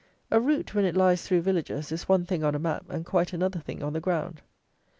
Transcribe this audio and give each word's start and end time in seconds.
A 0.31 0.39
route, 0.41 0.73
when 0.73 0.83
it 0.83 0.97
lies 0.97 1.21
through 1.27 1.41
villages, 1.43 1.91
is 1.91 2.09
one 2.09 2.25
thing 2.25 2.43
on 2.43 2.55
a 2.55 2.57
map, 2.57 2.87
and 2.89 3.05
quite 3.05 3.33
another 3.33 3.59
thing 3.59 3.83
on 3.83 3.93
the 3.93 4.01
ground. 4.01 4.41